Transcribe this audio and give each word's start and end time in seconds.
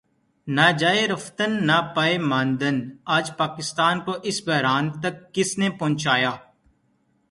نہ 0.47 0.61
جائے 0.79 1.07
رفتن 1.07 1.51
نہ 1.67 1.79
پائے 1.95 2.17
ماندن 2.21 2.79
آج 3.07 3.31
پاکستان 3.37 3.99
کو 3.99 4.15
اس 4.23 4.41
بحران 4.47 4.91
تک 5.01 5.33
کس 5.33 5.57
نے 5.57 5.69
پہنچایا؟ 5.69 6.31